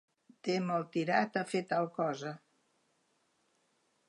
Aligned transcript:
Té 0.47 0.53
molt 0.69 0.89
tirat 0.95 1.37
a 1.43 1.45
fer 1.51 1.63
tal 1.75 1.91
cosa. 2.01 2.33